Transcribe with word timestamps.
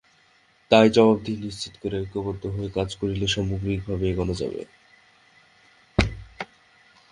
তাই 0.71 0.87
জবাবদিহি 0.95 1.39
নিশ্চিত 1.43 1.73
করে 1.81 1.95
ঐক্যবদ্ধ 2.01 2.43
হয়ে 2.55 2.69
কাজ 2.77 2.89
করলেই 2.99 3.33
সামগ্রিকভাবে 3.35 4.05
এগোনো 4.09 4.33
যাবে। 4.41 4.61